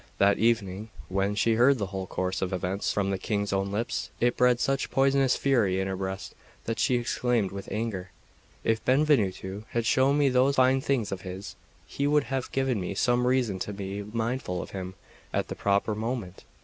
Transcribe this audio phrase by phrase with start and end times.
[0.17, 4.09] That evening, when she heard the whole course of events from the King's own lips,
[4.19, 6.33] it bred such poisonous fury in her breast
[6.65, 8.09] that she exclaimed with anger:
[8.63, 12.95] "If Benvenuto had shown me those fine things of his, he would have given me
[12.95, 14.95] some reason to be mindful of him
[15.31, 16.45] at the proper moment."